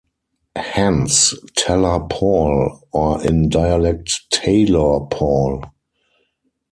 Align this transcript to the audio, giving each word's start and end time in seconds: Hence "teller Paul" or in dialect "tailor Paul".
Hence 0.55 1.35
"teller 1.55 1.99
Paul" 2.09 2.79
or 2.91 3.23
in 3.23 3.49
dialect 3.49 4.21
"tailor 4.31 5.05
Paul". 5.05 5.63